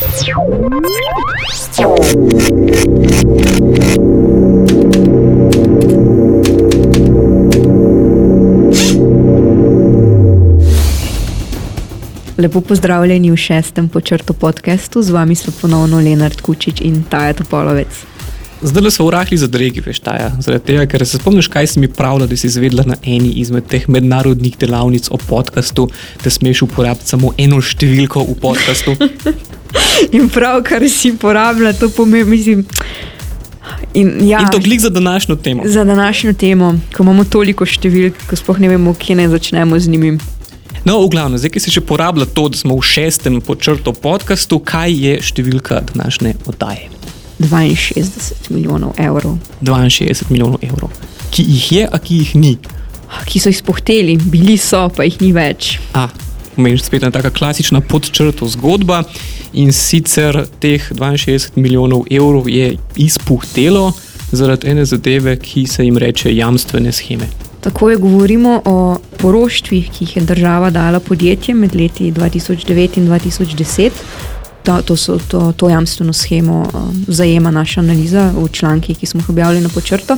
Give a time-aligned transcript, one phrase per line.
[0.00, 0.16] Lepo
[12.60, 17.88] pozdravljeni v šestem počrtu podkastu, z vami so ponovno Leonard Kučič in Taja Topolovec.
[18.62, 20.32] Zdaj le so urahli za dregi, veš, Taja.
[20.40, 23.68] Zaradi tega, ker se spomniš, kaj si mi pravila, da si izvedla na eni izmed
[23.68, 25.90] teh mednarodnih delavnic o podkastu,
[26.24, 28.96] da smeš uporabiti samo eno številko v podkastu.
[30.16, 32.64] in prav, kar si uporabljala, to pomeni, mislim.
[33.94, 35.62] In, ja, in to glik za današnjo temo.
[35.66, 39.90] Za današnjo temo, ko imamo toliko številk, ko sploh ne vemo, kje naj začnemo z
[39.90, 40.12] njimi.
[40.84, 44.60] No, v glavnem, zdaj, ki si še porablja to, da smo v šestem počrtu podkastu,
[44.64, 46.88] kaj je številka današnje oddaje?
[47.40, 49.36] 62 milijonov evrov.
[49.64, 50.92] 62 milijonov evrov,
[51.34, 52.56] ki jih je, a ki jih ni.
[53.26, 55.76] Ki so jih spohteli, bili so, pa jih ni več.
[55.92, 56.29] Meni
[56.66, 59.02] je spet ena tako klasična podčrta zgodba.
[59.52, 63.92] In sicer teh 62 milijonov evrov je izpuhtelo
[64.32, 67.26] zaradi ene zadeve, ki se jim reče jamstvene scheme.
[67.60, 73.08] Tako je govorimo o poroštvih, ki jih je država dala podjetjem med leti 2009 in
[73.08, 73.90] 2010
[74.62, 79.20] to, to, so, to, to jamstveno schemo um, zajema naša analiza v člankih, ki smo
[79.20, 80.16] jih objavili na počrto.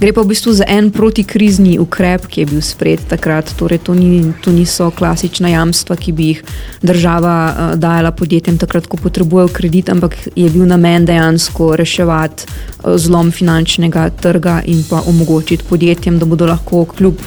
[0.00, 3.50] Gre pa v bistvu za en protikrizni ukrep, ki je bil sprejet takrat.
[3.58, 6.42] Torej, to, ni, to niso klasična jamstva, ki bi jih
[6.82, 12.96] država uh, dajala podjetjem takrat, ko potrebujejo kredit, ampak je bil namen dejansko reševati uh,
[12.96, 17.24] zlom finančnega trga in pa omogočiti podjetjem, da bodo lahko kljub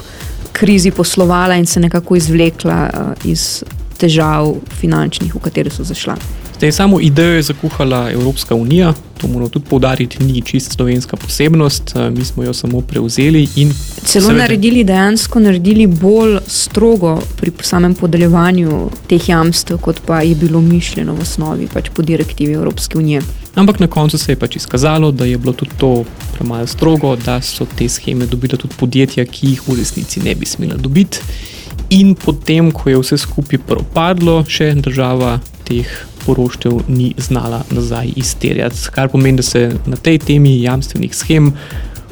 [0.52, 3.64] krizi poslovala in se nekako izvlekla uh, iz
[3.98, 6.16] težav finančnih, v katere so zašla.
[6.62, 11.96] Zdaj, samo idejo je zakuhala Evropska unija, to moramo tudi povdariti, ni čist slovenska posebnost,
[11.96, 13.48] eh, mi smo jo samo prevzeli.
[13.48, 13.74] Celo
[14.04, 20.62] seveda, naredili dejansko naredili bolj strogo pri samem podeljevanju teh jamstev, kot pa je bilo
[20.62, 23.22] mišljeno v osnovi pač po direktivi Evropske unije.
[23.56, 26.04] Ampak na koncu se je pač izkazalo, da je bilo tudi to
[26.38, 30.46] premalo strogo, da so te scheme dobila tudi podjetja, ki jih v resnici ne bi
[30.46, 31.18] smela dobiti.
[31.90, 38.78] In potem, ko je vse skupaj propadlo, še država teh poroštev ni znala nazaj izterjati.
[38.92, 41.54] Kar pomeni, da se na tej temi jamstvenih schem,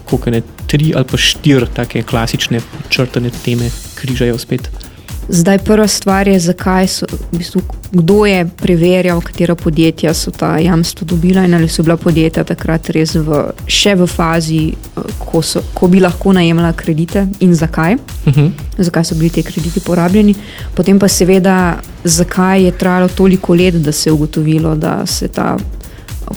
[0.09, 4.69] kot ne tri ali pa štiri take klasične črtane teme, križajo spet.
[5.32, 10.58] Zdaj, prva stvar je, zakaj so, v bistvu, kdo je preverjal, katera podjetja so ta
[10.58, 15.42] jamstva dobila in ali so bila podjetja takrat res v, še v fazi, eh, ko,
[15.46, 17.94] so, ko bi lahko najemala kredite in zakaj.
[17.94, 18.40] Uh mhm.
[18.40, 18.52] -huh.
[18.78, 20.36] Zakaj so bili ti krediti porabljeni,
[20.76, 25.58] potem pa seveda, zakaj je trajalo toliko let, da se je ugotovilo, da se ta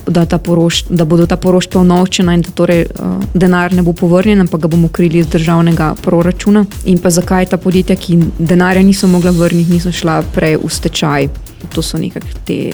[0.06, 4.40] da, porošt, da bodo ta poroštva unovčena in da torej, uh, denar ne bo povrnjen,
[4.40, 6.64] ampak ga bomo krili iz državnega proračuna.
[6.84, 11.28] In pa zakaj ta podjetja, ki denarja niso mogla vrniti, niso šla prej v stečaj.
[11.74, 12.72] To so nekakšne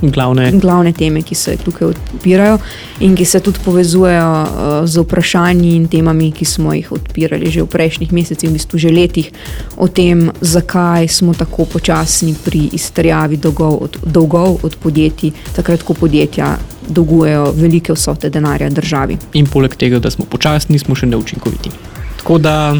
[0.00, 0.52] glavne.
[0.52, 2.58] glavne teme, ki se tukaj odpirajo
[3.00, 7.62] in ki se tudi povezujejo uh, z vprašanji in temami, ki smo jih odpirali že
[7.62, 9.30] v prejšnjih mesecih, v bistvu že letih,
[9.76, 15.94] o tem, zakaj smo tako počasni pri izterjavi dolgov od, dolgov od podjetij, takrat, ko
[15.94, 16.56] podjetja
[16.88, 19.18] dolgujejo velike vsote denarja državi.
[19.34, 21.70] In poleg tega, da smo počasni, smo še neučinkoviti.
[22.16, 22.76] Tako da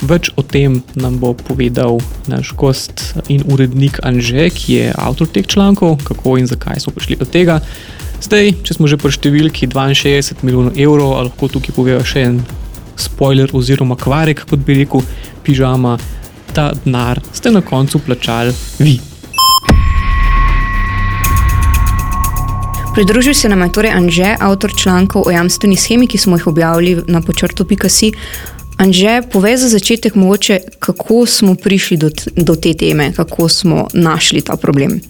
[0.00, 5.44] Več o tem nam bo povedal naš gost in urednik Anže, ki je avtor teh
[5.44, 7.60] člankov, kako in zakaj smo prišli do tega.
[8.24, 12.40] Zdaj, če smo že pri številki 62 milijonov evrov, lahko tukaj povem še en
[12.96, 15.04] spoiler oziroma kvarek, kot bi rekel,
[15.44, 15.98] pižama,
[16.56, 18.96] ta denar ste na koncu plačali vi.
[22.94, 26.96] Pridružil se nam je torej Anže, avtor člankov o jamstveni schemi, ki smo jih objavili
[27.06, 28.12] na počrtu.si.
[28.80, 34.40] Anže, povej za začetek, mogoče, kako smo prišli do, do te teme, kako smo našli
[34.40, 35.00] ta problem.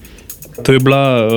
[0.62, 1.30] To je bila uh,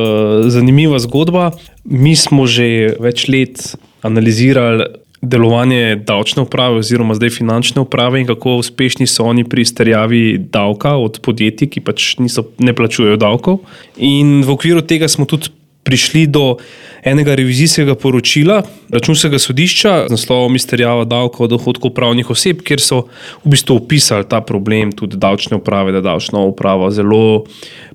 [0.49, 1.51] zanimiva zgodba.
[1.85, 8.57] Mi smo že več let analizirali delovanje davčne uprave, oziroma zdaj finančne uprave, in kako
[8.59, 13.61] uspešni so oni pri izterjavi davka od podjetij, ki pač niso, ne plačujejo davkov.
[13.95, 16.57] In v okviru tega smo tudi prišli do
[17.03, 23.03] enega revizijskega poročila računskega sodišča z naslovom Izterjava davka od dohodkov pravnih oseb, kjer so
[23.43, 27.43] v bistvu opisali ta problem, tudi davčne uprave, da davčna uprava zelo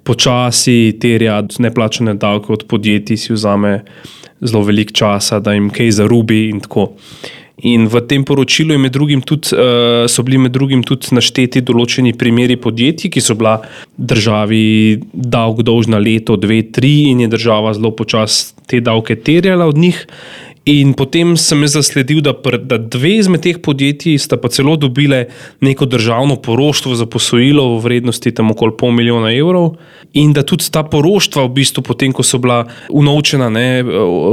[0.04, 3.80] počasi terja neplačene davke od podjetij, si vzame
[4.40, 6.92] zelo velik čas, da jim kaj zarubi in tako.
[7.66, 8.76] In v tem poročilu
[9.26, 13.58] tudi, uh, so bili med drugim tudi našteti določeni primeri podjetij, ki so bila
[13.98, 19.76] državi dolg dolžna leto, dve, tri, in je država zelo počasi te davke terjala od
[19.76, 20.06] njih.
[20.68, 24.74] In potem sem jaz zasledil, da, pr, da dve izmed teh podjetij sta pa celo
[24.76, 25.22] dobile
[25.64, 29.78] neko državno poroštvo za posojilo v vrednosti tam okoli pol milijona evrov.
[30.12, 33.80] In da tudi ta poroštva, v bistvu, potem, ko so bila unovčena, ne,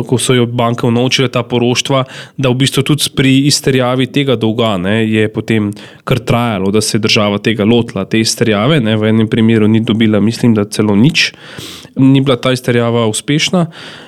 [0.07, 2.03] ko so jo banke unovčile ta poroštva,
[2.35, 5.71] da v bistvu tudi pri izterjavi tega dolga ne, je potem
[6.03, 8.81] kar trajalo, da se je država tega lotila, te izterjave.
[8.83, 11.31] Ne, v enem primeru ni dobila, mislim, da celo nič,
[11.95, 13.68] ni bila ta izterjava uspešna.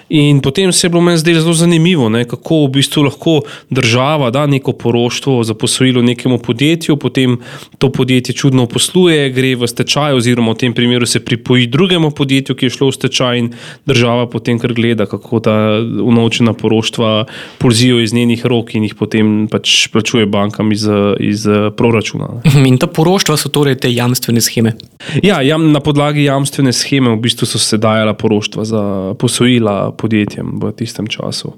[0.09, 4.29] In potem se je bilo meni zdelo zelo zanimivo, ne, kako v bistvu lahko država
[4.31, 7.37] da neko poroštvo za posojilo nekemu podjetju, potem
[7.77, 12.55] to podjetje čudno posluje, gre v stečaj, oziroma v tem primeru se pripoji drugemu podjetju,
[12.55, 13.49] ki je šlo v stečaj, in
[13.85, 17.25] država potem kar gleda, kako ta unovčena poroštva
[17.59, 20.87] polzijo iz njenih rok in jih potem pač plačuje bankam iz,
[21.19, 21.43] iz
[21.77, 22.39] proračuna.
[22.55, 22.63] Ne.
[22.67, 24.77] In ta poroštva so torej te jamstvene scheme?
[25.23, 28.81] Ja, jam, na podlagi jamstvene scheme v bistvu so se dajala poroštva za
[29.19, 31.53] posojila podjetjem v tistem času.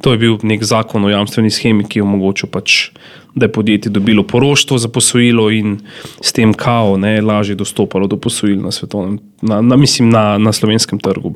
[0.00, 2.90] To je bil nek zakon o jamstveni schemi, ki je omogočil, pač,
[3.34, 5.78] da je podjetje dobilo poroštvo za posojilo in
[6.20, 10.52] s tem kao ne, lažje dostopalo do posojil na svetovnem, na, na, mislim, na, na
[10.52, 11.34] slovenskem trgu.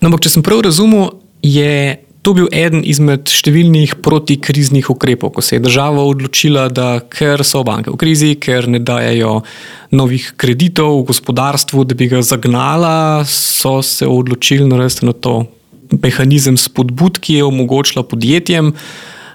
[0.00, 1.10] No, ampak, če sem prav razumel,
[1.42, 2.05] je.
[2.26, 7.60] To bil eden izmed številnih protikriznih ukrepov, ko se je država odločila, da ker so
[7.62, 9.44] banke v krizi, ker ne dajo
[9.94, 15.36] novih kreditov v gospodarstvu, da bi ga zagnala, so se odločili narediti na to
[15.94, 18.74] mehanizem spodbud, ki je omogočila podjetjem,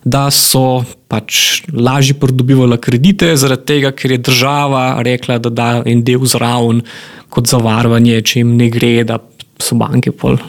[0.03, 6.03] da so pač lažje pridobivali kredite, zaradi tega, ker je država rekla, da da en
[6.03, 6.83] del zraven
[7.31, 9.23] kot zavarovanje, če jim ne gre, da
[9.63, 10.41] so banke pol.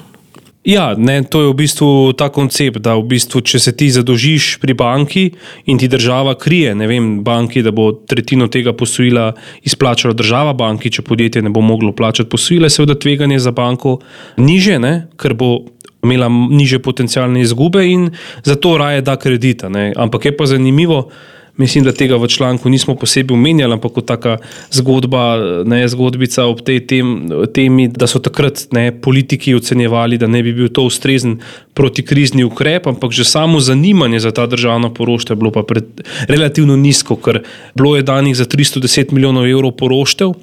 [0.65, 4.61] Ja, ne, to je v bistvu ta koncept, da v bistvu, če se ti zadolžiš
[4.63, 5.25] pri banki
[5.67, 9.33] in ti država krije, ne vem, banki, da bo tretjino tega posojila
[9.67, 13.99] izplačala država banki, če podjetje ne bo moglo plačati posojila, seveda tveganje za banko
[14.39, 15.65] niže, ne, ker bo
[16.07, 18.13] imela niže potencijalne izgube in
[18.47, 19.69] zato raje da kredita.
[19.69, 19.91] Ne.
[19.97, 21.09] Ampak je pa zanimivo,
[21.57, 24.37] mislim, da tega v članku nismo posebej omenjali, ampak kot taka
[24.71, 27.13] zgodba, ne zgodbica ob tej tem,
[27.55, 31.39] temi, da so takrat ne, politiki ocenjevali, da ne bi bil to ustrezen
[31.75, 35.85] protikrizni ukrep, ampak že samo zanimanje za ta državna poroštva je bilo pa pred,
[36.29, 37.43] relativno nizko, ker
[37.75, 40.35] bilo je danih za 310 milijonov evrov poroštev.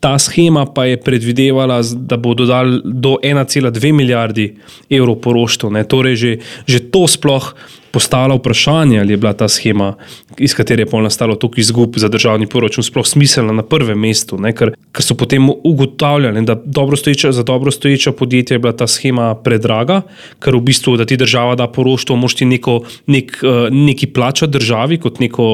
[0.00, 4.54] Ta schema pa je predvidevala, da bo dodal do 1,2 milijardi
[4.90, 5.84] evrov poroštva.
[5.84, 6.32] Torej, že,
[6.64, 7.52] že to sploh
[7.90, 9.94] postavlja vprašanje, ali je bila ta schema,
[10.38, 14.38] iz katere je pol nastalo toliko izgub za državni proračun, sploh smiselna na prvem mestu.
[14.38, 18.72] Ne, ker, ker so potem ugotavljali, da dobro stoječa, za dobro stoječa podjetja je bila
[18.72, 20.02] ta schema predraga,
[20.38, 24.46] ker v bistvu, da ti država da poroštvo, moš ti neko, nek, eh, neki plača
[24.46, 25.46] državi kot neko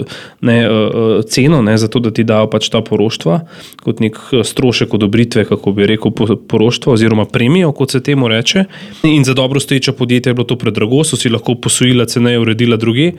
[0.00, 3.40] eh, ne, eh, ceno, ne, zato da ti dajo pač ta poroštva,
[3.82, 6.12] kot nek strošek odobritve, kako bi rekel,
[6.48, 8.64] poroštva oziroma premijo, kot se temu reče.
[9.02, 12.38] In za dobro stoječa podjetja je bilo to predrago, so si lahko posodili posojila ceneje
[12.38, 13.12] uredila druge.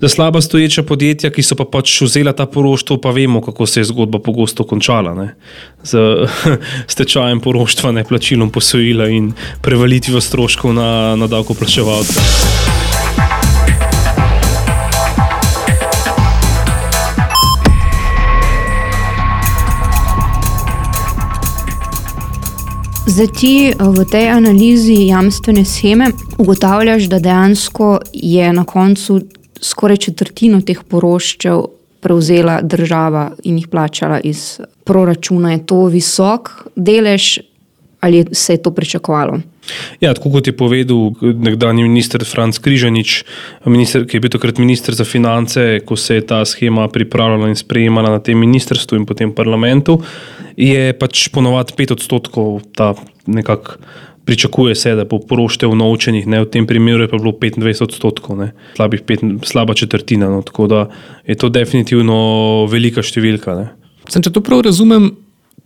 [0.00, 3.80] Za slaba stoječa podjetja, ki so pa pač vzela ta poroštvo, pa vemo, kako se
[3.80, 5.14] je zgodba pogosto končala.
[5.14, 5.34] Ne?
[5.84, 6.00] Z
[6.92, 9.32] stečajem poroštva, ne plačilom posojila in
[9.62, 12.75] prevelitvijo stroškov na, na davkoplačevalce.
[23.06, 29.20] Zdaj ti eh, v tej analizi jamstvene scheme ugotavljaš, da dejansko je na koncu
[29.62, 31.62] skoraj četrtino teh poroščev
[32.00, 35.52] prevzela država in jih plačala iz proračuna.
[35.52, 37.38] Je to visok delež
[38.00, 39.40] ali se je to pričakovalo?
[40.00, 43.24] Ja, tako kot je povedal nekdanji minister Franz Križanič,
[43.66, 47.58] minister, ki je bil takrat minister za finance, ko se je ta schema pripravljala in
[47.58, 50.00] sprejemala na tem ministrstvu in potem parlamentu,
[50.56, 52.94] je pač ponovadi pet odstotkov ta
[53.26, 53.80] nekako.
[54.26, 58.34] Pričakuje se, da bo poroštev naučenih, ne, v tem primeru je pa bilo 25 odstotkov,
[58.34, 60.26] ne, slabih pet, slaba četrtina.
[60.26, 60.80] No, tako da
[61.22, 63.54] je to definitivno velika številka.
[64.10, 65.12] Sem, če to prav razumem,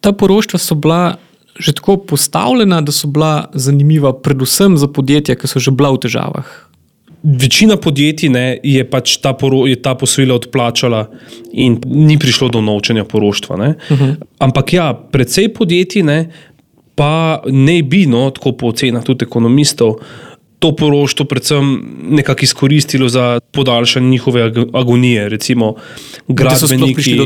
[0.04, 1.16] ta poroštva so bila
[1.60, 6.02] že tako postavljena, da so bila zanimiva, predvsem za podjetja, ki so že bila v
[6.06, 6.48] težavah.
[7.22, 11.02] Večina podjetij ne, je pač ta, poro, je ta posojila odplačala
[11.52, 13.56] in ni prišlo do novčanja poroštva.
[13.56, 14.04] Uh mhm.
[14.04, 14.14] -huh.
[14.38, 16.30] Ampak ja, predvsej podjetij ne,
[16.94, 20.00] pa ne bi, no, tako po ocenah tudi ekonomistov,
[20.60, 21.82] to poroštvo predvsem
[22.20, 25.28] nekako izkoristilo za podaljšanje njihove agonije.
[25.28, 25.74] Recimo,
[26.28, 27.16] gradbeniki.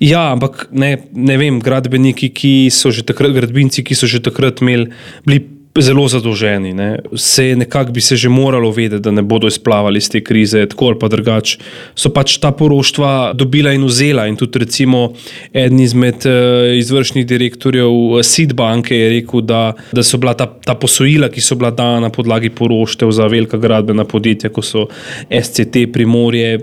[0.00, 4.64] Ja, ampak ne, ne vem, gradbeniki, ki so že takrat, gradbinci, ki so že takrat
[4.64, 4.88] imeli,
[5.26, 5.44] bili
[5.80, 6.72] zelo zadolženi.
[6.74, 6.98] Ne.
[7.16, 10.86] Se nekako bi se že moralo vedeti, da ne bodo izplavali iz te krize, tako
[10.86, 11.58] ali pa drugače.
[11.94, 14.26] So pač ta poroštva dobila in vzela.
[14.26, 15.12] In tudi, recimo,
[15.52, 20.46] eden izmed uh, izvršnih direktorjev eh, SID banke je rekel, da, da so bila ta,
[20.46, 24.86] ta posojila, ki so bila dana na podlagi poroštev za velika gradbena podjetja, kot so
[25.30, 26.60] SCT, Primorje,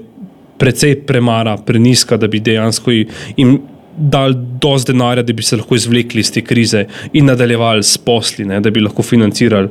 [0.60, 3.60] precej premara, preniska, da bi dejansko jim
[4.00, 8.46] dali dovolj denarja, da bi se lahko izvlekli iz te krize in nadaljevali s posli,
[8.46, 9.70] ne, da bi lahko financirali.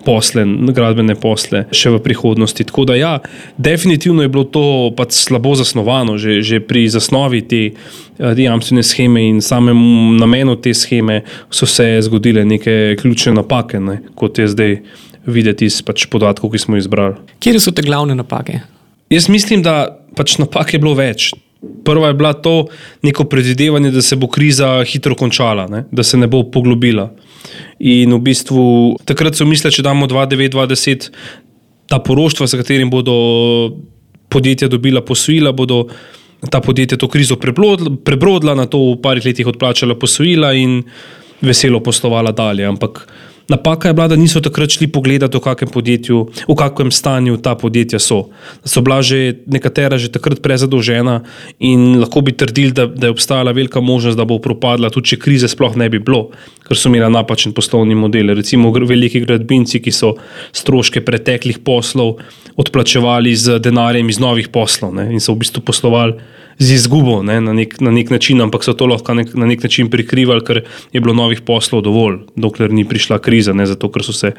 [0.00, 2.64] Posle, gradbene posle, še v prihodnosti.
[2.64, 3.10] Tako da, ja,
[3.60, 4.62] definitivno je bilo to
[4.96, 7.60] pač slabo zasnovano, že, že pri zasnovi te,
[8.16, 9.76] te eh, jamstvene scheme in samem
[10.16, 11.20] namenu te scheme
[11.52, 14.76] so se zgodile neke ključne napake, ne, kot je zdaj
[15.28, 17.20] videti iz pač podatkov, ki smo jih izbrali.
[17.44, 18.62] Kje so te glavne napake?
[19.10, 21.32] Jaz mislim, da pač napak je bilo več.
[21.84, 22.54] Prva je bila to
[23.04, 25.84] neko predvidevanje, da se bo kriza hitro končala, ne?
[25.92, 27.10] da se ne bo poglobila.
[27.80, 28.62] In v bistvu
[29.04, 31.10] takrat so mislili, če damo 2-9-20,
[31.90, 33.16] ta poroštva, s katerim bodo
[34.30, 35.88] podjetja dobila posojila, bodo
[36.48, 40.80] ta podjetja to krizo prebrodila, na to v parih letih odplačala posojila in
[41.42, 42.64] veselo poslovala dalje.
[42.68, 43.02] Ampak
[43.50, 47.56] Napaka je bila, da niso takrat šli pogledati, v kakšnem podjetju, v kakšnem stanju ta
[47.58, 48.28] podjetja so.
[48.62, 51.20] Da so bila že nekatera že takrat prezadolžena
[51.58, 55.18] in lahko bi trdili, da, da je obstajala velika možnost, da bo propadla, tudi če
[55.18, 56.30] krize sploh ne bi bilo,
[56.62, 58.30] ker so imeli napačen poslovni model.
[58.38, 60.14] Recimo veliki gradbinci, ki so
[60.54, 62.20] stroške preteklih poslov
[62.56, 67.38] odplačevali z denarjem iz novih poslov ne, in so v bistvu poslovali z izgubo ne,
[67.40, 70.60] na, nek, na nek način, ampak so to lahko nek, na nek način prikrivali, ker
[70.92, 74.34] je bilo novih poslov dovolj, dokler ni prišla kriza, ne zato, ker so se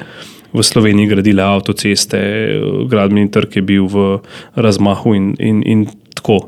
[0.52, 2.20] v Sloveniji gradile avtoceste,
[2.90, 4.06] gradbeni trg je bil v
[4.54, 6.38] razmahu in, in, in tako.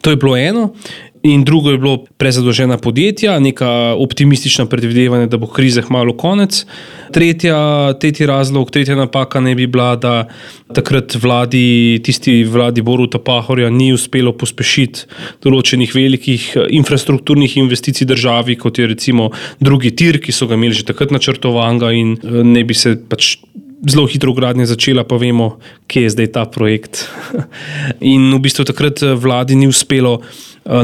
[0.00, 0.70] To je bilo eno.
[1.22, 3.68] In drugo je bilo prezadolžena podjetja, neka
[4.00, 6.64] optimistična predvidevanja, da bo krize malo konec.
[7.12, 10.28] Tretja, tretji razlog, tretja napaka ne bi bila, da
[10.74, 15.04] takrat vladi, tisti vladi Boruta Pahorja ni uspelo pospešiti
[15.44, 19.28] določenih velikih eh, infrastrukturnih investicij državi, kot je recimo
[19.60, 23.36] drugi tir, ki so ga imeli že takrat načrtovanga in eh, ne bi se pač.
[23.80, 25.54] Zelo hitro gradnja začela, pa vemo,
[25.88, 27.06] kje je zdaj ta projekt.
[28.12, 30.18] In v bistvu takrat eh, vladi ni uspelo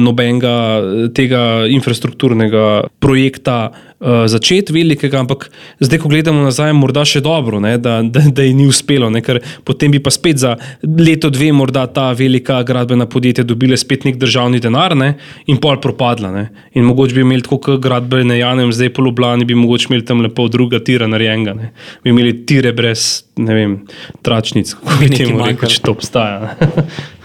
[0.01, 2.67] nobenega eh, tega infrastrukturnega
[3.03, 5.47] projekta uh, začeti velikega, ampak
[5.81, 9.23] zdaj, ko gledamo nazaj, morda še dobro, ne, da, da, da ji ni uspelo, ne,
[9.25, 14.09] ker potem bi pa spet za leto, dve, morda ta velika gradbena podjetja dobile spet
[14.09, 15.13] nek državni denar ne,
[15.47, 16.33] in pol propadla.
[16.35, 16.45] Ne.
[16.75, 20.25] In mogoče bi imeli tako, kot gradbene Janem, zdaj po Ljubljani, bi mogoče imeli tam
[20.25, 21.71] lepo druga tira narejenega.
[22.03, 23.07] Bi imeli tire brez,
[23.39, 23.79] ne vem,
[24.27, 26.57] tračnic, kako bi temu rekel, če to obstaja.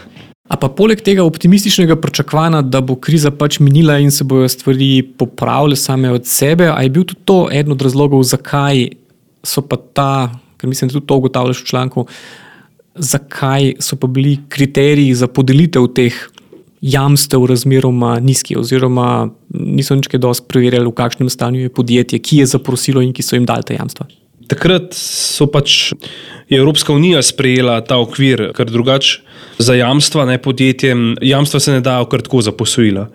[0.52, 5.00] A pa poleg tega optimističnega pričakovanja, da bo kriza pač minila in se bodo stvari
[5.18, 8.90] popravile same od sebe, ali je bil tudi to eden od razlogov, zakaj
[9.48, 10.14] so pa ta,
[10.60, 12.06] ker mislim, da tudi to ugotavljaš v članku,
[12.96, 16.20] zakaj so pa bili kriteriji za podelitev teh
[16.82, 22.42] jamstev razmeroma nizki, oziroma niso nič kaj dosti preverjali, v kakšnem stanju je podjetje, ki
[22.42, 24.10] je zaprosilo in ki so jim dali ta jamstva.
[24.52, 25.94] Takrat so pač
[26.52, 29.22] Evropska unija sprejela ta okvir, ker drugače
[29.62, 33.08] za jamstva ne podjetjem, jamstva se ne dajo kar tako za posojila.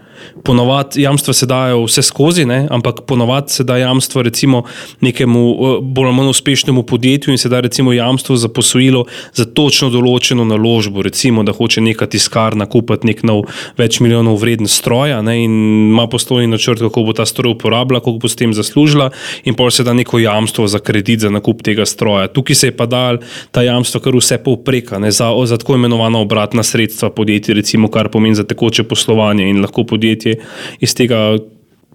[0.45, 2.67] Ponovadi jamstva se dajo vse skozi, ne?
[2.71, 4.63] ampak ponovadi se da jamstvo recimo
[5.01, 9.05] nekemu eh, bolj ali manj uspešnemu podjetju in se da recimo jamstvo za posojilo
[9.35, 11.03] za točno določeno naložbo.
[11.03, 13.45] Recimo, da hoče neka tiskarna kupiti nek nov
[13.79, 15.53] več milijonov vreden stroj in
[15.91, 19.11] ima poslovni načrt, kako bo ta stroj uporabljala, koliko bo s tem zaslužila,
[19.45, 22.29] in pa se da neko jamstvo za kredit za nakup tega stroja.
[22.29, 23.19] Tukaj se je pa dal
[23.51, 25.11] ta jamstvo kar vse povpreka, ne?
[25.11, 29.85] za, za tako imenovana obratna sredstva podjetij, recimo, kar pomeni za tekoče poslovanje in lahko
[29.85, 30.37] podjetje podjetje
[30.81, 31.37] iz tega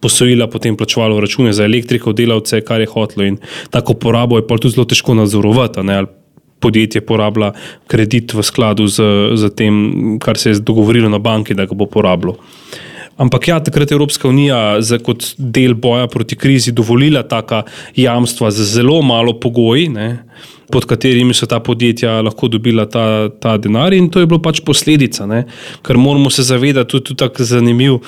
[0.02, 3.24] posojila potem plačevalo račune za elektriko, delavce, kar je hotlo.
[3.24, 3.38] In
[3.70, 5.80] tako porabo je pa tudi zelo težko nadzorovati.
[6.62, 7.54] Podjetje porablja
[7.90, 9.02] kredit v skladu z,
[9.36, 12.36] z tem, kar se je dogovorilo na banki, da ga bo porabilo.
[13.18, 17.64] Ampak ja, takrat je Evropska unija za, kot del boja proti krizi dovolila taka
[17.96, 19.90] jamstva z zelo malo pogoji.
[19.90, 20.10] Ne
[20.72, 24.62] pod katerimi so ta podjetja lahko dobila ta, ta denar, in to je bilo pač
[24.66, 25.28] posledica.
[25.28, 25.44] Ne?
[25.86, 28.00] Ker moramo se zavedati, tudi, tudi tako zanimiv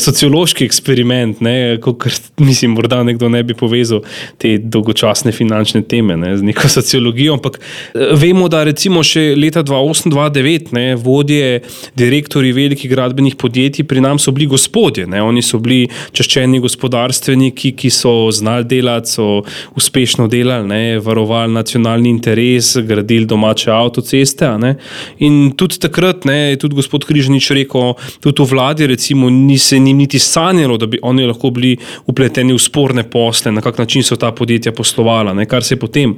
[0.00, 1.42] sociološki eksperiment,
[1.82, 2.06] kot
[2.48, 4.02] mislim, morda nekdo ne bi povezal
[4.42, 7.36] te dolgočasne finančne teme ne, z neko sociologijo.
[7.38, 11.60] Ampak eh, vemo, da recimo še leta 2008-2009 vodje,
[11.98, 15.22] direktori velikih gradbenih podjetij pri nam so bili gospodje, ne?
[15.22, 19.28] oni so bili češčeni gospodarstveniki, ki so znali delati, so
[19.78, 24.46] uspešno delali, varovali nacionalne nacionalni interes, gradili domače avtoceste.
[25.18, 29.76] In tudi takrat ne, je tudi gospod Križnič rekel, tudi v vladi, recimo, ni se
[29.76, 31.76] jim niti sanjalo, da bi oni lahko bili
[32.06, 35.80] upleteni v sporne posle, na kak način so ta podjetja poslovala, ne, kar se je
[35.80, 36.16] potem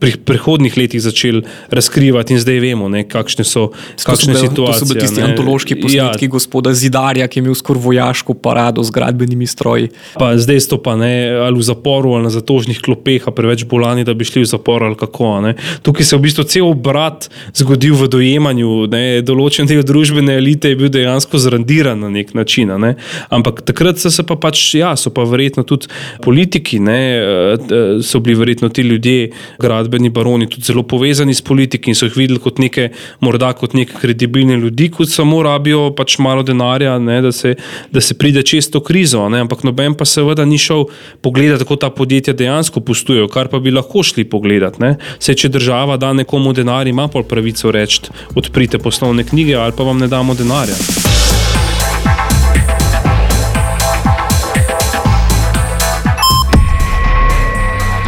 [0.00, 3.68] pri prihodnih letih začeli razkrivati, in zdaj vemo, ne, kakšne so,
[4.00, 4.80] kakšne to so, situacije.
[4.80, 5.26] To so bili tisti ne.
[5.28, 6.32] antološki posnetki ja.
[6.32, 9.90] gospoda Zidarja, ki je imel skoraj vojaško parado z gradbenimi stroji.
[10.16, 11.12] Pa zdaj so pa ne,
[11.44, 14.86] ali v zaporu, ali na zatožnih klopeh, a preveč bolani, da bi šli v zapor
[14.88, 15.34] ali kako.
[15.44, 15.54] Ne.
[15.84, 18.72] Tukaj se je v bistvu cel obrat zgodil v dojemanju.
[18.88, 19.04] Ne.
[19.26, 22.72] Določen del družbene elite je bil dejansko zrandiran na nek način.
[22.80, 22.94] Ne.
[23.28, 25.92] Ampak takrat so se pa pač, ja, so pa verjetno tudi
[26.24, 29.30] politiki, ne, eh, so bili verjetno ti ljudje
[29.60, 33.52] gradbeni gradbeni baroni tudi zelo povezani s politiki in so jih videli kot neke, morda
[33.52, 37.54] kot neke kredibilne ljudi, kot samo rabijo pač malo denarja, ne, da, se,
[37.90, 39.28] da se pride čez to krizo.
[39.28, 40.86] Ne, ampak noben pa seveda ni šel
[41.20, 44.94] pogledati, kako ta podjetja dejansko postujejo, kar pa bi lahko šli pogledati.
[45.18, 49.84] Se, če država da nekomu denar, ima pol pravico reči: odprite poslovne knjige ali pa
[49.84, 51.09] vam ne damo denarja.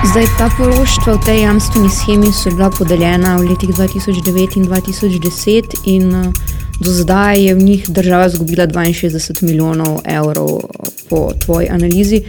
[0.02, 5.86] Zdaj, ta poroštva v tej jamstveni schemi so bila podeljena v letih 2009 in 2010,
[5.86, 6.26] in uh,
[6.82, 10.66] do zdaj je v njih država izgubila 62 milijonov evrov
[11.06, 12.22] po tvoji analizi.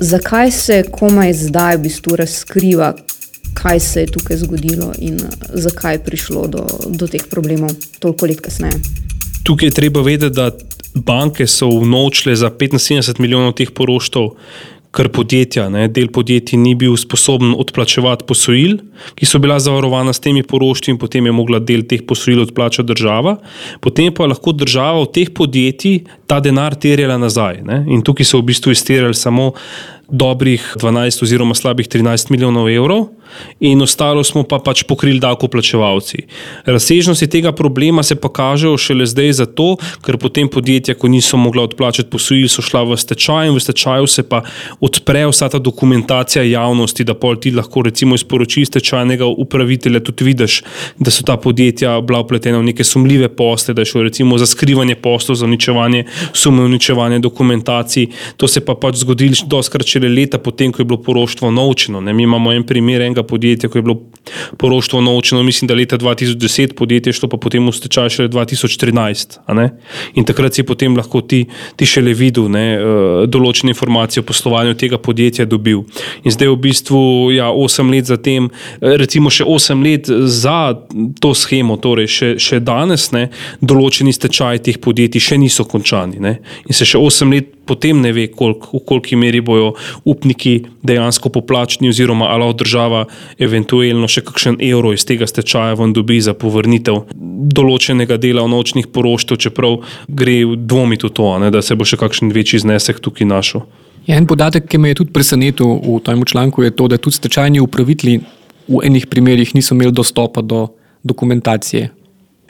[0.00, 2.96] Zakaj se komaj zdaj v bistvu razkriva,
[3.54, 8.26] kaj se je tukaj zgodilo in uh, zakaj je prišlo do, do teh problemov toliko
[8.26, 8.80] let kasneje?
[9.44, 10.50] Tukaj je treba vedeti, da
[10.94, 14.40] banke so vnočile za 75 milijonov teh poroštov
[14.90, 18.78] kar podjetja, ne, del podjetij ni bil sposoben odplačevati posojil,
[19.14, 22.88] ki so bila zavarovana s temi poroštvi, in potem je mogla del teh posojil odplačati
[22.90, 23.36] država,
[23.80, 27.62] potem pa je lahko država od teh podjetij ta denar terjala nazaj.
[27.66, 29.50] Ne, in tukaj so v bistvu izterjali samo
[30.10, 33.08] dobrih 12 oziroma slabih 13 milijonov evrov,
[33.60, 36.24] in ostalo smo pa pač pokrili davkoplačevalci.
[36.66, 41.62] Razsežnosti tega problema se pa kažejo šele zdaj zato, ker potem podjetja, ko niso mogla
[41.68, 44.42] odplačati posojil, so šla v stečaj in v stečaju se pa
[44.80, 50.24] odpre vsa ta dokumentacija javnosti, da pol ti lahko recimo iz poročil stečajnega upravitelja tudi
[50.24, 50.62] vidiš,
[50.98, 54.46] da so ta podjetja bila upletena v neke sumljive posle, da je šlo recimo za
[54.46, 58.06] skrivanje poslov, za uničevanje, sume uničevanje dokumentacij.
[58.36, 62.00] To se pa pač zgodilo doskrat šele leta potem, ko je bilo poroštvo naučeno.
[62.00, 64.00] Mi imamo en primer enega podjetja, ko je bilo
[64.56, 69.38] poroštvo naučeno, mislim, da leta 2010, podjetje šlo pa potem v stečaj šele 2013.
[70.14, 71.44] In takrat si potem lahko ti,
[71.76, 72.82] ti šele videl ne, eh,
[73.26, 75.84] določene informacije o poslovanju tega podjetja dobil.
[76.24, 77.00] In zdaj v bistvu,
[77.34, 78.50] ja, osem let zatem,
[78.80, 80.74] eh, recimo še osem let za
[81.20, 83.28] to schemo, torej še, še danes, ne,
[83.62, 86.09] določeni stečaji teh podjetij še niso končani.
[86.18, 86.38] Ne.
[86.66, 89.74] In se še osem let potem ne ve, kolik, v koliki meri bojo
[90.08, 93.04] upniki dejansko poplačni, oziroma ali država
[93.38, 97.04] eventualno še kakšen evro iz tega stečaja vam dobi za povrnitev
[97.54, 102.34] določenega dela nočnih poroštev, čeprav gre dvomiti v to, ne, da se bo še kakšen
[102.34, 103.64] večji znesek tukaj našel.
[104.08, 107.20] Ja, en podatek, ki me je tudi presenetil v tem članku, je to, da tudi
[107.20, 108.20] stečajni upravitelji
[108.70, 110.68] v enih primerjih niso imeli dostopa do
[111.04, 111.90] dokumentacije.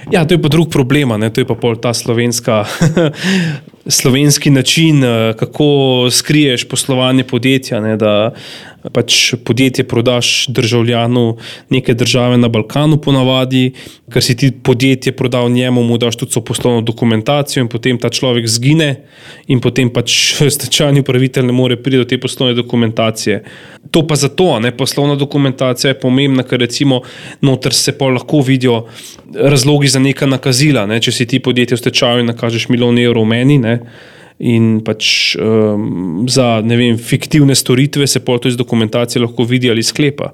[0.08, 1.28] Ja, to je pa drug problem, ne?
[1.30, 2.64] to je pa pol ta slovenska
[3.86, 7.80] slovenski način, eh, kako skriješ poslovanje podjetja.
[7.80, 8.32] Ne, da
[8.92, 11.36] pač podjetje prodaš državljanu
[11.70, 13.72] neke države na Balkanu, ponavadi,
[14.12, 18.48] ker si ti podjetje prodal njemu, mu daš tudi poslovno dokumentacijo, in potem ta človek
[18.48, 18.94] zgine,
[19.46, 20.16] in potem pač
[20.56, 23.44] stečajni upravitelj ne more priti do te poslovne dokumentacije.
[23.90, 27.02] To pa zato, ne poslovna dokumentacija je pomembna, ker recimo
[27.40, 28.86] noter se pa lahko vidijo
[29.34, 30.86] razlogi za neka nakazila.
[30.86, 31.00] Ne?
[31.00, 33.58] Če si ti podjetje v stečaju in nakažeš milijon evrov meni.
[33.58, 33.69] Ne?
[33.70, 33.80] ne?
[34.40, 39.82] In pač um, za vem, fiktivne storitve se pa to iz dokumentacije lahko vidi ali
[39.84, 40.30] sklepa.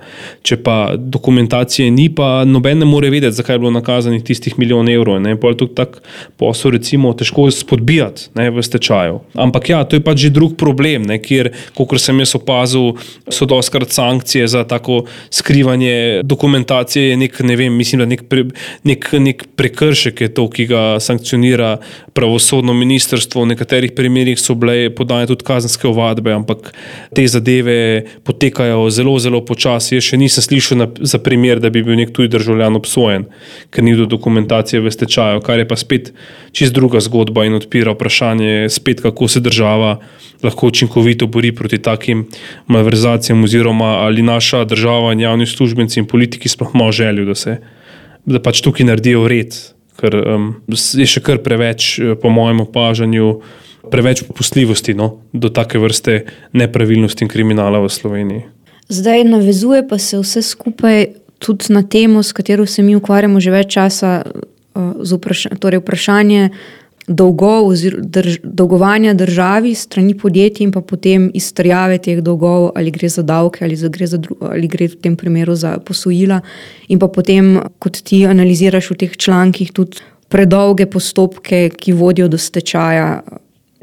[0.46, 4.86] Če pa dokumentacije ni, pa noben ne more vedeti, zakaj je bilo nakazanih tistih milijon
[4.92, 5.18] evrov.
[5.24, 5.34] Ne?
[5.40, 5.98] Pa je to tak
[6.38, 9.18] posel, recimo, težko spodbijati ne, v stečaju.
[9.34, 11.18] Ampak ja, to je pač že drug problem, ne?
[11.18, 12.94] kjer, kot sem jaz opazil,
[13.26, 15.02] so doskrat sankcije za tako
[15.34, 17.18] skrivanje dokumentacije.
[17.18, 18.46] Nek, ne vem, mislim, da nek, pre,
[18.86, 21.74] nek, nek prekršek je to, ki ga sankcionira
[22.14, 26.72] pravosodno ministrstvo v nekaterih primerih so bile podane tudi kazenske ovadbe, ampak
[27.16, 29.96] te zadeve potekajo zelo, zelo počasi.
[29.96, 33.26] Jaz še nisem slišal na, za primer, da bi bil nek tuji državljan obsojen,
[33.70, 36.12] ker ni do dokumentacije v stečaju, kar je pa spet
[36.56, 39.96] čist druga zgodba in odpira vprašanje, spet, kako se država
[40.44, 42.26] lahko učinkovito bori proti takim
[42.68, 47.56] malverzacijam, oziroma ali naša država in javni službenci in politiki sploh imajo željo, da se
[48.26, 49.54] da pač tukaj naredijo red.
[49.96, 53.30] Ker um, je še kar preveč, po mojem opažanju,
[53.90, 58.42] preveč popustljivosti no, do take vrste nepravilnosti in kriminala v Sloveniji.
[58.88, 61.06] Zdaj navezuje pa se vse skupaj
[61.38, 66.50] tudi na temo, s katero se mi ukvarjamo že več časa, uh, vpraš torej vprašanje
[67.06, 67.70] dolgov,
[68.02, 73.64] drž dolgovanja državi, strani podjetij in pa potem izterjave teh dolgov, ali gre za davke,
[73.64, 76.40] ali, za, gre, za ali gre v tem primeru za posojila.
[76.88, 82.38] In pa potem, kot ti analiziraš v teh člankih, tudi predolge postopke, ki vodijo do
[82.38, 83.22] stečaja.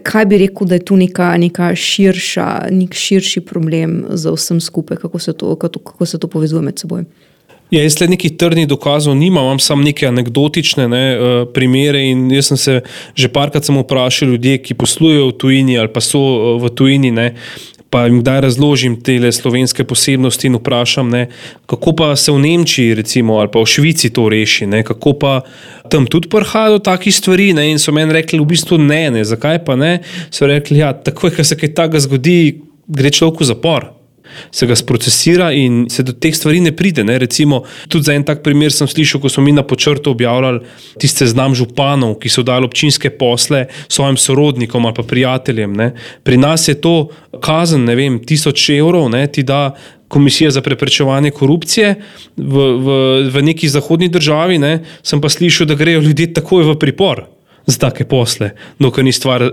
[0.04, 4.98] Kaj bi rekel, da je tu neka, neka širša, nek širši problem za vsem skupaj,
[4.98, 7.06] kako se to, kako, kako se to povezuje med seboj?
[7.74, 12.04] Ja, jaz le nekih trdnih dokazov nimam, imam samo neke anekdotične ne, uh, primere.
[12.36, 12.82] Jaz sem se
[13.16, 17.12] že parkrat vprašal ljudi, ki poslujejo v tujini ali pa so uh, v tujini.
[17.12, 17.34] Ne,
[17.93, 21.27] Pa jim kdaj razložim te slovenske posebnosti in vprašam, ne,
[21.69, 25.34] kako pa se v Nemčiji, recimo, ali pa v Švici to reši, ne, kako pa
[25.93, 27.51] tam tudi prihaja do takih stvari.
[27.53, 29.99] Ne, in so meni rekli, v bistvu ne, ne, zakaj pa ne.
[30.34, 32.39] So rekli, da ja, takoj, ko se kaj takega zgodi,
[32.89, 33.93] gre človek v zapor
[34.52, 37.04] se ga sprocesira in se do teh stvari ne pride.
[37.04, 37.17] Ne?
[37.19, 40.62] Recimo, tudi za en tak primer sem slišal, ko smo mi na počrtu objavljali
[41.00, 45.74] tiste znam županov, ki so dali občinske posle svojim sorodnikom ali pa prijateljem.
[45.74, 45.91] Ne?
[46.24, 47.10] Pri nas je to
[47.41, 49.28] kazen, ne vem, tisoč evrov, ne?
[49.28, 49.74] ti da.
[50.13, 51.96] Komisija za preprečevanje korupcije
[52.38, 52.98] v, v,
[53.34, 57.24] v neki zahodni državi, ne, sem pa slišal, da grejo ljudje takoj v pripor
[57.65, 59.45] za take posle, dokler ni stvar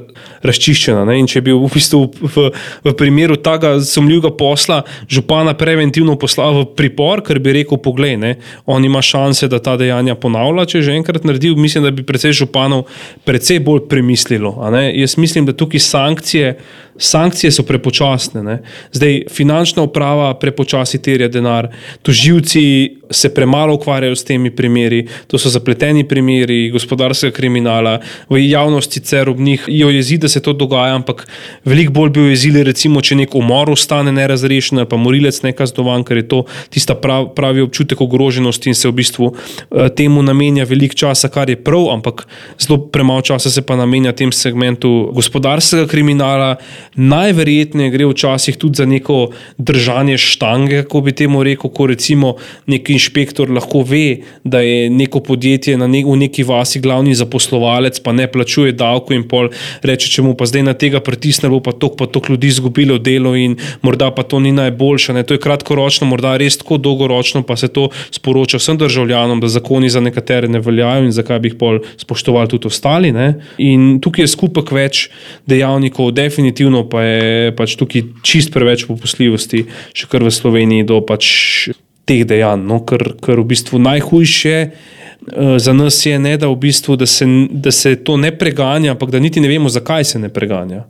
[0.43, 1.05] razčiščena.
[1.07, 1.19] Ne?
[1.21, 2.01] In če bi v, bistvu
[2.35, 2.47] v,
[2.87, 8.35] v primeru tega sumljivega posla župana preventivno poslal v pripor, ker bi rekel: Poglej, ne?
[8.67, 12.35] on ima šanse, da ta dejanja ponavlja, če že enkrat naredil, mislim, da bi precej
[12.43, 12.89] županov
[13.25, 14.57] precej bolj premislilo.
[14.95, 16.55] Jaz mislim, da tukaj sankcije
[17.01, 18.43] sankcije so prepočasne.
[18.43, 18.59] Ne?
[18.93, 21.69] Zdaj, finančna uprava prepočasi terja denar,
[22.03, 28.00] toživci se premalo ukvarjajo s temi primeri, to so zapleteni primeri gospodarskega kriminala.
[28.31, 29.65] V javnosti sicer ob njih.
[29.69, 31.27] Jo jezi, da se to dogaja, ampak
[31.65, 36.05] veliko bolj bi jo jezili, recimo, če nek umor ostane nerazrešen ali pa morilec nekazdovan,
[36.05, 40.67] ker je to tista prav, pravi občutek ogroženosti in se v bistvu uh, temu namenja
[40.69, 42.27] veliko časa, kar je prav, ampak
[42.61, 46.57] zelo premalo časa se pa namenja tem segmentu gospodarskega kriminala,
[47.01, 52.35] Najverjetneje gre včasih tudi za neko držanje štange, kako bi temu rekel, ko recimo
[52.67, 57.90] neki inšpektor lahko ve, da je neko podjetje na nek, v neki vasi glavni zaposlovalec,
[57.99, 59.51] pa ne plačuje davko in pol
[59.83, 62.99] reče, če mu pa zdaj na tega pritisne, bo pa tok pa tok ljudi izgubilo
[63.03, 65.17] delo in morda pa to ni najboljše.
[65.17, 65.25] Ne.
[65.27, 69.91] To je kratkoročno, morda res tako dolgoročno, pa se to sporoča vsem državljanom, da zakoni
[69.91, 73.13] za nekatere ne veljajo in zakaj bi jih pol spoštovali tudi ostali.
[73.17, 73.33] Ne.
[73.59, 75.09] In tukaj je skupek več
[75.51, 81.27] dejavnikov, definitivno pa je pač tukaj čist preveč popustljivosti, še kar v Sloveniji, do pač
[82.09, 82.65] teh dejanj.
[82.67, 84.99] No, ker, ker v bistvu najhujše uh,
[85.57, 89.11] za nas je, ne, da, v bistvu, da, se, da se to ne preganja, ampak
[89.11, 90.85] da niti ne vemo, zakaj se ne preganja.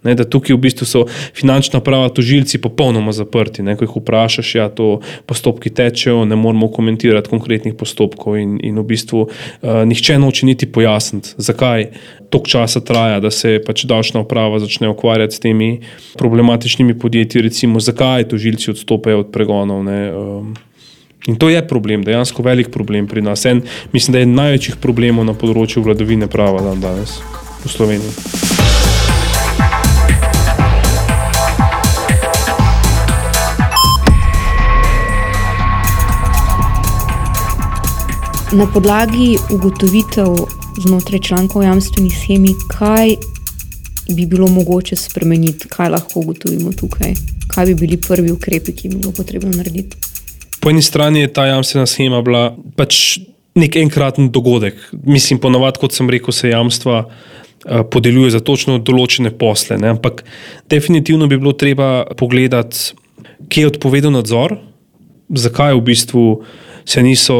[0.00, 1.02] Ne, da tukaj v bistvu so
[1.36, 3.60] finančna prava tožilci popolnoma zaprti.
[3.62, 8.80] Ne, ko jih vprašaš, ja, to postopki tečejo, ne moramo komentirati konkretnih postopkov, in, in
[8.80, 11.90] v bistvu uh, nihče noče niti pojasniti, zakaj
[12.32, 15.70] toliko časa traja, da se pač davčna uprava začne ukvarjati s temi
[16.16, 19.84] problematičnimi podjetji, recimo, zakaj tožilci odstopajo od pregonov.
[19.84, 20.56] Ne, um,
[21.26, 23.44] In to je problem, dejansko velik problem pri nas.
[23.44, 27.18] En, mislim, da je največjih problemov na področju vladavine prava dan danes
[27.64, 28.12] v Sloveniji.
[38.50, 40.32] Na podlagi ugotovitev
[40.82, 43.14] znotraj člankov o jamstveni schemi, kaj
[44.10, 47.14] bi bilo mogoče spremeniti, kaj lahko ugotovimo tukaj,
[47.46, 50.09] kaj bi bili prvi ukrepi, ki bi bilo potrebno narediti.
[50.60, 53.18] Po eni strani je ta jamstvena schema bila pač
[53.58, 54.78] nek enkraten dogodek.
[54.92, 59.78] Mislim, ponovadi, kot sem rekel, se jamstva uh, podeljuje za točno določene posle.
[59.80, 59.94] Ne?
[59.96, 60.22] Ampak
[60.70, 62.92] definitivno bi bilo treba pogledati,
[63.50, 64.58] kje je odpovedal nadzor,
[65.30, 66.24] zakaj v bistvu
[66.84, 67.36] se niso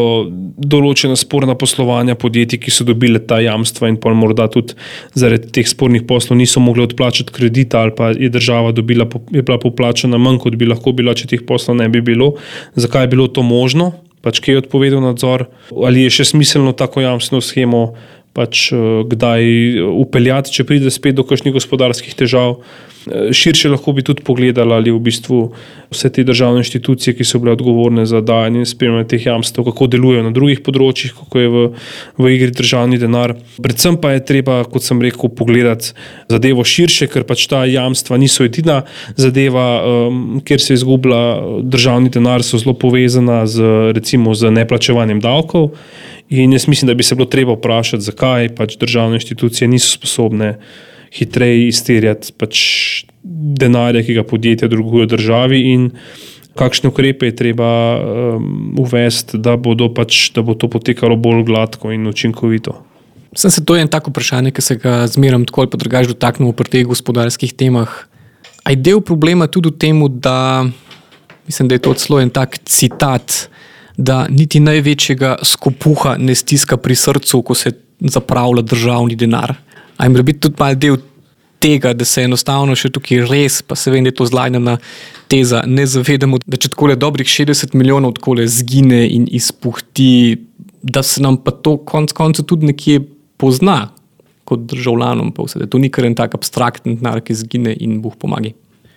[0.60, 4.76] določena sporna poslovanja podjetij, ki so dobile ta jamstva in pa morda tudi
[5.18, 9.58] zaradi teh spornih poslov niso mogli odplačati kredita ali pa je država dobila, je bila
[9.62, 12.34] poplačena manj, kot bi lahko bila, če teh poslov ne bi bilo.
[12.76, 13.92] Zakaj je bilo to možno?
[14.20, 17.84] Pač, kje je odpovedal nadzor, ali je še smiselno tako jamstveno schemo
[18.36, 22.60] pač, uh, kdaj upeljati, če pride spet do kakšnih gospodarskih težav.
[23.06, 25.38] Eh, širše lahko bi tudi pogledali, ali v bistvu
[25.90, 29.86] vse te državne inštitucije, ki so bile odgovorne za dajanje in spremljanje teh jamstev, kako
[29.94, 31.62] delujejo na drugih področjih, kako je v,
[32.20, 33.34] v igri državni denar.
[33.56, 35.94] Predvsem pa je treba, kot sem rekel, pogledati
[36.28, 38.82] zadevo širše, ker pač ta jamstva niso edina
[39.16, 41.22] zadeva, um, kjer se izgublja
[41.64, 45.72] državni denar, so zelo povezana z, recimo, z neplačevanjem davkov.
[46.30, 50.58] In jaz mislim, da bi se bilo treba vprašati, zakaj pač državne inštitucije niso sposobne
[51.10, 52.60] hitreje izterjati pač
[53.60, 55.90] denarja, ki ga podjetja drugujo državi, in
[56.54, 59.56] kakšne ukrepe je treba um, uvesti, da,
[59.94, 62.76] pač, da bo to potekalo bolj gladko in učinkovito.
[63.34, 66.14] Sem se to je en tako vprašanje, ki se ga zmeram tako ali pa drugače
[66.14, 67.90] dotaknemo pri teh gospodarskih temah.
[68.66, 70.66] Aj del problema tudi v tem, da
[71.46, 73.50] mislim, da je to celo en tak citat,
[73.96, 79.54] da niti največjega skopuha ne stiska pri srcu, ko se zapravlja državni denar.
[79.96, 80.96] Aj mora biti tudi mal del
[81.60, 84.78] tega, da se enostavno še tukaj res, pa se vem, da je to zlajna
[85.30, 90.40] teza, ne zavedamo, da če tako le dobrih 60 milijonov tako le zgine in izpuhti,
[90.82, 93.02] da se nam pa to konec koncev tudi nekje
[93.40, 93.90] pozna
[94.48, 98.00] kot državljanom, pa vse, da to ni kar en tak abstraktni denar, ki zgine in
[98.02, 98.54] boh pomagi.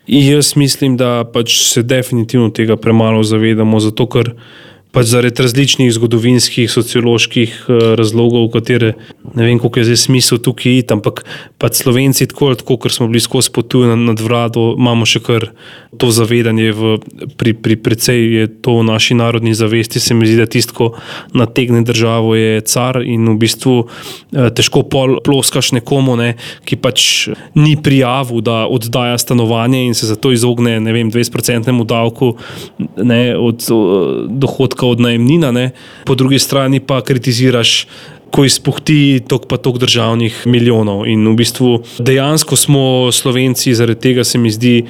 [0.08, 4.34] Jaz mislim, da pač se definitivno tega premalo zavedamo, zato ker
[4.94, 8.94] pač zaradi različnih zgodovinskih, socioloških uh, razlogov, katere
[9.34, 11.24] ne vem, koliko je zdaj smisel tukaj iti, ampak
[11.58, 15.48] pač Slovenci, tako ali tako, ker smo bili skozi potuj nad vlado, imamo še kar
[15.98, 16.94] to zavedanje, v,
[17.38, 20.92] pri, pri precej je to v naši narodni zavesti, se mi zdi, da tisto,
[21.34, 26.36] na tegne državo je car in v bistvu uh, težko pol ploskaš nekomu, ne,
[26.70, 32.36] ki pač ni prijavil, da oddaja stanovanje in se zato izogne, ne vem, 20-procentnemu davku
[33.02, 34.30] ne, od uh,
[34.84, 35.72] dohodka od najemnina, ne?
[36.06, 37.88] po drugi strani pa kritiziraš,
[38.34, 41.06] ko izpuhti tok pa tok državnih milijonov.
[41.06, 44.86] In v bistvu dejansko smo Slovenci, zaradi tega se mi zdi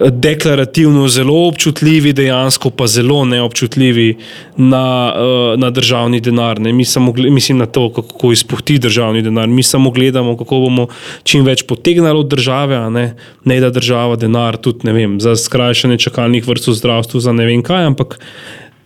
[0.00, 4.16] deklarativno zelo občutljivi, dejansko pa zelo neobčutljivi
[4.56, 6.60] na, eh, na državni denar.
[6.60, 6.72] Ne?
[6.72, 9.48] Mi samo mislim na to, kako izpuhti državni denar.
[9.48, 10.88] Mi samo gledamo, kako bomo
[11.22, 13.14] čim več potegnili od države, ne?
[13.44, 17.62] ne da država denar tudi vem, za skrajšanje čakalnih vrst v zdravstvu, za ne vem
[17.62, 18.16] kaj, ampak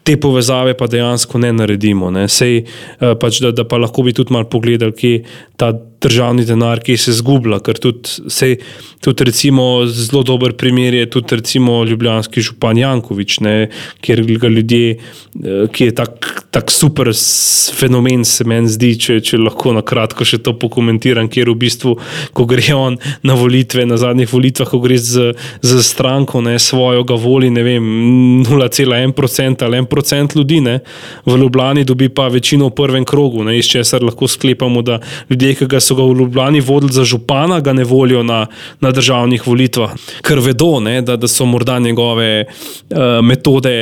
[0.04, 2.10] te povezave pa dejansko ne naredimo.
[2.12, 2.28] Ne.
[2.28, 5.24] Sej, eh, pač, da, da pa lahko bi tudi malo pogledali, kje
[5.56, 5.72] ta
[6.04, 7.60] državni denar, ki se zgublja.
[7.64, 8.58] Ker tudi, sej,
[9.04, 13.54] tudi recimo, zelo dober primer je tudi recimo Ljubljanski župan Jankovič, ne,
[14.04, 17.10] kjer ga ljudje, eh, ki je tak, tak super
[17.74, 21.96] fenomen, se meni zdi, če, če lahko na kratko še to pokomentiram, kjer v bistvu,
[22.32, 25.32] ko gre on na volitve, na zadnjih volitvah, ko gre z,
[25.64, 27.90] z stranko, ne svojo ga voli, ne vem,
[28.46, 30.78] 0,1% ali 1% ljudi, ne,
[31.26, 35.54] v Ljubljani dobi pa večino v prvem krogu, ne, iz česar lahko sklepamo, da ljudje,
[35.60, 38.46] ki ga so ga v Ljubljani vodili za župana, ga ne volijo na,
[38.80, 43.74] na državnih volitvah, ker vedo, ne, da, da so morda njegove uh, metode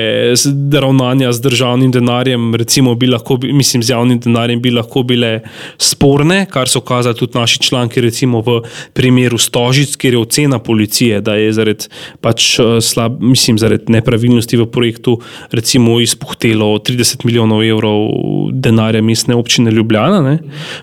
[0.81, 5.41] ravnanja z državnim denarjem, recimo, lahko, mislim, z javnim denarjem, bi lahko bile
[5.79, 8.61] sporne, kar so kazali tudi naši članki, recimo v
[8.93, 11.89] primeru Stožic, kjer je ocena policije, da je zaradi,
[12.21, 15.19] pač, uh, slab, mislim, zaradi nepravilnosti v projektu
[15.51, 18.09] recimo, izpuhtelo 30 milijonov evrov
[18.53, 20.21] denarja mestne občine Ljubljana.
[20.23, 20.39] Ne.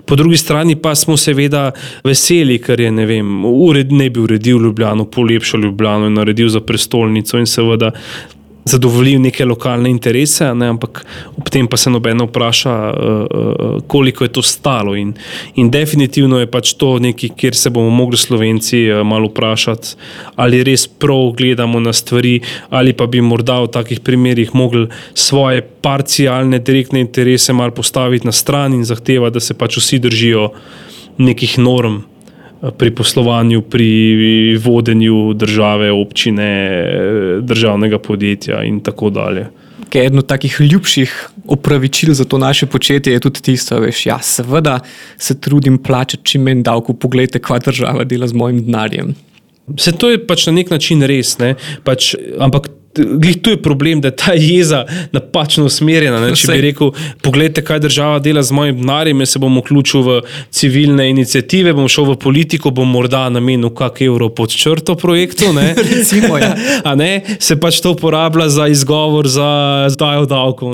[0.06, 1.70] Po drugi strani pa smo seveda
[2.08, 6.64] veseli, ker je ne, vem, ured, ne bi uredil Ljubljano, polepšal Ljubljano in naredil za
[6.66, 7.94] prestolnico in seveda
[8.70, 11.02] zadovoljil neke lokalne interese, ne, ampak
[11.38, 14.96] ob tem pa se nobeno vpraša, uh, uh, koliko je to stalo.
[14.96, 15.14] In,
[15.56, 19.96] in definitivno je pač to nekaj, kjer se bomo mogli Slovenci uh, malo vprašati,
[20.36, 25.64] ali res prav gledamo na stvari, ali pa bi morda v takih primerih mogli svoje
[25.82, 30.50] parcialne, direktne interese malo postaviti na stran in zahtevati, da se pač vsi držijo
[31.20, 36.52] nekih norm eh, pri poslovanju, pri vodenju države, občine,
[37.42, 39.50] državnega podjetja in tako dalje.
[39.94, 44.80] Eno takih ljubših opravičil za to naše početje je tudi tisto, da ja, seveda
[45.18, 49.16] se trudim plačati čim manj davkov, pogledajte, kaj država dela z mojim denarjem.
[49.78, 51.56] Se to je pač na nek način res, ne?
[51.84, 56.20] pač, ampak Glih, tu je problem, da je ta jeza napačno usmerjena.
[56.24, 56.34] Ne?
[56.36, 56.90] Če bi rekel,
[57.22, 60.16] pogledajte, kaj država dela z mojim denarjem, jaz se bom vključil v
[60.56, 65.52] civilne inicijative, bom šel v politiko, bom morda namenil kak evro pod črto projektu.
[65.92, 66.56] Recimo, ja.
[67.02, 67.12] ne?
[67.40, 69.50] Se pač to uporablja za izgovor za
[69.94, 70.74] zdajo davkov.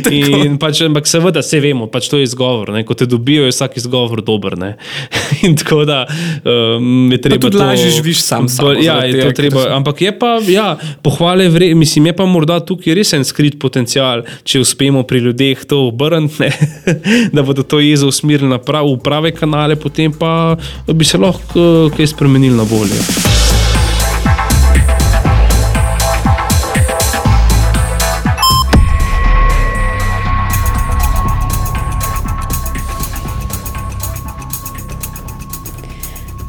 [0.60, 2.72] Pač, ampak seveda, vse vemo, pač to je izgovor.
[2.74, 2.82] Ne?
[2.88, 4.56] Ko te dobijo, je vsak izgovor dober.
[5.46, 7.42] In tako da um, je treba.
[7.46, 8.48] Tudi lažje živiš sam.
[8.80, 9.68] Ja, je to treba.
[9.76, 14.24] Ampak je pa, ja, pohvale vre, mislim, je pa morda tukaj res en skrit potencial,
[14.44, 16.48] če uspemo pri ljudeh to obrniti,
[17.34, 20.56] da bodo to jezo usmerili prav, v prave kanale, potem pa
[20.88, 23.00] bi se lahko uh, kaj spremenili na bolje.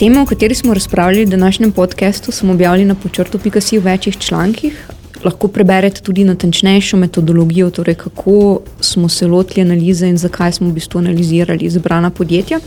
[0.02, 4.80] Tema, o kateri smo razpravljali v današnjem podkastu, smo objavili na počrtu.si v večjih člankih.
[5.24, 10.74] Lahko preberete tudi natančnejšo metodologijo, torej kako smo se lotili analize in zakaj smo v
[10.74, 12.60] bistvu analizirali izbrana podjetja.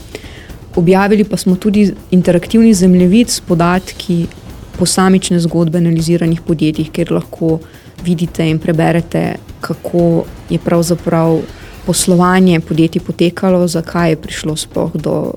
[0.76, 4.26] Objavili pa smo tudi interaktivni zemljevid s podatki
[4.78, 7.58] posamične zgodbe analiziranih podjetij, kjer lahko
[8.04, 11.40] vidite in preberete, kako je pravzaprav
[11.86, 15.32] poslovanje podjetij potekalo, zakaj je prišlo sploh do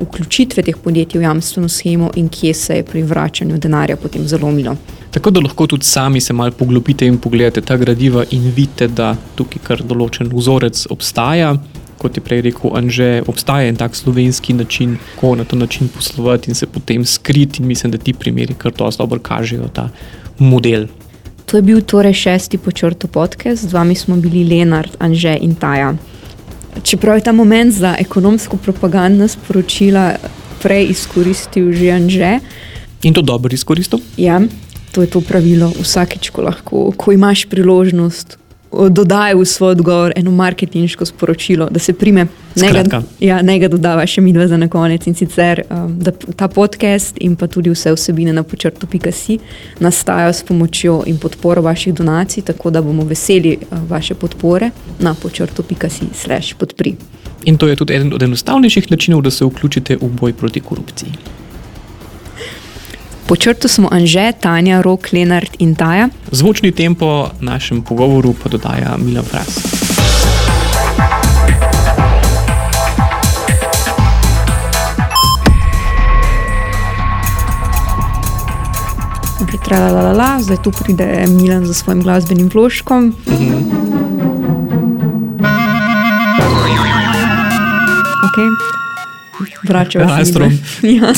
[0.00, 4.76] vključitve teh podjetij v jamstveno schemo in kje se je pri vračanju denarja potem zalomilo.
[5.10, 9.16] Tako da lahko tudi sami se malo poglobite in pogledate ta gradiva in vidite, da
[9.34, 11.56] tukaj kar določen vzorec obstaja.
[11.98, 16.50] Kot je prej rekel Anže, obstaja en tak slovenski način, kako na ta način poslovati
[16.50, 17.62] in se potem skriti.
[17.62, 19.88] In mislim, da ti primeri kar dosti dobro kažejo ta
[20.38, 20.86] model.
[21.48, 25.94] To je bil torej šesti počrto podcast, z vami smo bili Lenard, Anže in Taja.
[26.82, 30.16] Čeprav je ta moment za ekonomsko propagandna sporočila
[30.62, 32.32] prej izkoristil že Anže.
[33.02, 33.98] In to dobro izkoristil?
[34.16, 34.40] Ja,
[34.92, 35.70] to je to pravilo.
[35.82, 38.38] Vsakeč, ko, lahko, ko imaš priložnost,
[38.72, 42.26] dodaj v svoj odgovor eno marketinško sporočilo, da se prime.
[42.56, 43.02] Skratka.
[43.20, 45.06] Ja, ne ga dodava še mi dva za na konec.
[45.06, 49.38] In sicer um, da ta podcast in pa tudi vse vsebine na počrtu.si
[49.80, 55.14] nastajajo s pomočjo in podporo vaših donacij, tako da bomo veseli uh, vaše podpore na
[55.14, 56.96] počrtu.si slash podpri.
[57.44, 61.37] In to je tudi eden od enostavnejših načinov, da se vključite v boj proti korupciji.
[63.28, 66.08] Po črtu smo Anže, Tanja, Rok, Lenart in Taja.
[66.32, 69.52] Zvočni tempo našemu pogovoru pa dodaja Milan Fras.
[79.44, 83.12] Okay, tralalala, zdaj tu pride Milan za svojim glasbenim vložkom.
[88.24, 88.48] Okay.
[89.68, 90.14] Vračajo se.
[90.14, 90.52] Rastrom.
[90.82, 91.12] Ja.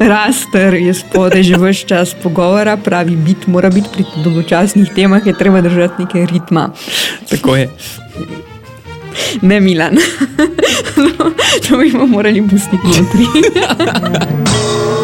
[0.00, 5.38] Raster je spodaj že vse čas pogovora, pravi bit mora biti pri dolgočasnih temah, je
[5.38, 6.70] treba držati nekaj ritma.
[7.30, 7.68] Tako je.
[9.42, 9.96] Ne Milan.
[10.98, 11.30] No,
[11.68, 13.26] to bi morali pustiti notri.